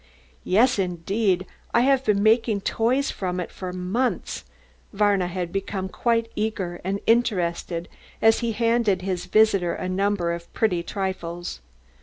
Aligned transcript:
"Yes, 0.43 0.79
indeed; 0.79 1.45
I 1.75 1.81
have 1.81 2.03
been 2.03 2.23
making 2.23 2.61
toys 2.61 3.11
from 3.11 3.39
it 3.39 3.51
for 3.51 3.71
months." 3.71 4.43
Varna 4.91 5.27
had 5.27 5.51
become 5.51 5.89
quite 5.89 6.27
eager 6.35 6.81
and 6.83 6.99
interested 7.05 7.87
as 8.19 8.39
he 8.39 8.53
handed 8.53 9.03
his 9.03 9.27
visitor 9.27 9.75
a 9.75 9.87
number 9.87 10.33
of 10.33 10.51
pretty 10.53 10.81
trifles. 10.81 11.59